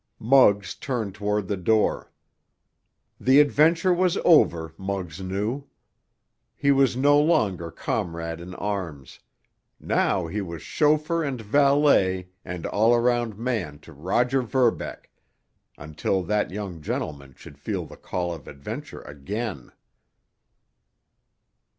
[0.17, 2.11] Muggs turned toward the door.
[3.19, 5.65] The adventure was over, Muggs knew.
[6.55, 13.37] He was no longer comrade in arms—now he was chauffeur and valet and all around
[13.37, 19.71] man to Roger Verbeck—until that young gentleman should feel the call of adventure again.